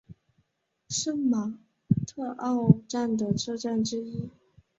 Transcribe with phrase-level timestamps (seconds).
[0.89, 1.59] 圣马
[2.07, 4.31] 特奥站的车站之一。